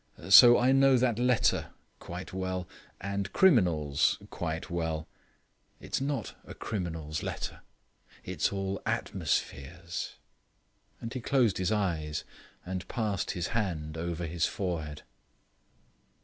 [0.29, 2.67] So I know that letter quite well,
[2.99, 5.07] and criminals quite well.
[5.79, 7.61] It's not a criminal's letter.
[8.23, 10.15] It's all atmospheres."
[11.01, 12.23] And he closed his eyes
[12.65, 15.03] and passed his hand over his forehead.